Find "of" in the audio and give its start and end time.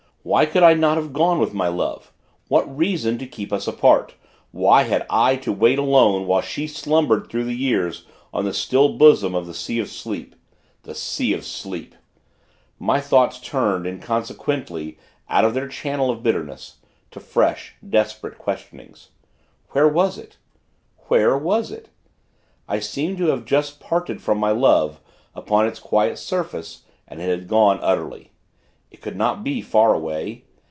9.33-9.47, 9.79-9.89, 11.33-11.43, 15.43-15.55, 16.11-16.21